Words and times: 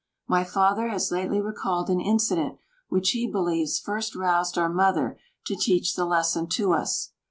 My 0.27 0.43
Father 0.43 0.87
has 0.89 1.11
lately 1.11 1.39
recalled 1.39 1.87
an 1.91 2.01
incident 2.01 2.57
which 2.89 3.11
he 3.11 3.27
believes 3.27 3.79
first 3.79 4.15
roused 4.15 4.57
our 4.57 4.67
Mother 4.67 5.19
to 5.45 5.55
teach 5.55 5.93
the 5.93 6.05
lesson 6.05 6.47
to 6.47 6.73
us. 6.73 7.11